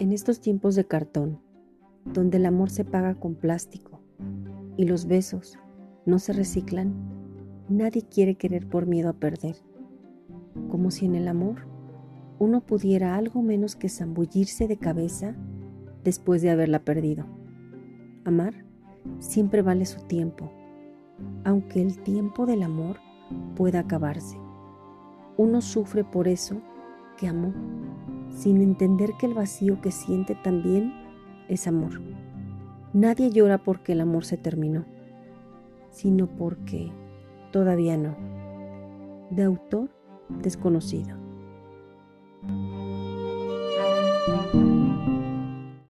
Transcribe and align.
En 0.00 0.12
estos 0.12 0.40
tiempos 0.40 0.76
de 0.76 0.86
cartón, 0.86 1.40
donde 2.06 2.38
el 2.38 2.46
amor 2.46 2.70
se 2.70 2.86
paga 2.86 3.16
con 3.16 3.34
plástico 3.34 4.00
y 4.78 4.86
los 4.86 5.04
besos 5.04 5.58
no 6.06 6.18
se 6.18 6.32
reciclan, 6.32 6.94
nadie 7.68 8.06
quiere 8.08 8.36
querer 8.36 8.66
por 8.66 8.86
miedo 8.86 9.10
a 9.10 9.12
perder. 9.12 9.56
Como 10.70 10.90
si 10.90 11.04
en 11.04 11.16
el 11.16 11.28
amor 11.28 11.66
uno 12.38 12.62
pudiera 12.62 13.14
algo 13.14 13.42
menos 13.42 13.76
que 13.76 13.90
zambullirse 13.90 14.66
de 14.66 14.78
cabeza 14.78 15.36
después 16.02 16.40
de 16.40 16.48
haberla 16.48 16.82
perdido. 16.82 17.26
Amar 18.24 18.54
siempre 19.18 19.60
vale 19.60 19.84
su 19.84 20.00
tiempo, 20.06 20.50
aunque 21.44 21.82
el 21.82 21.98
tiempo 21.98 22.46
del 22.46 22.62
amor 22.62 23.00
pueda 23.54 23.80
acabarse. 23.80 24.38
Uno 25.36 25.60
sufre 25.60 26.04
por 26.04 26.26
eso 26.26 26.62
que 27.20 27.28
amó, 27.28 27.52
sin 28.30 28.62
entender 28.62 29.12
que 29.18 29.26
el 29.26 29.34
vacío 29.34 29.82
que 29.82 29.90
siente 29.90 30.34
también 30.34 30.94
es 31.48 31.66
amor. 31.66 32.00
Nadie 32.94 33.30
llora 33.30 33.58
porque 33.58 33.92
el 33.92 34.00
amor 34.00 34.24
se 34.24 34.38
terminó, 34.38 34.86
sino 35.90 36.26
porque 36.26 36.90
todavía 37.52 37.98
no. 37.98 38.16
De 39.30 39.42
autor 39.42 39.90
desconocido. 40.28 41.29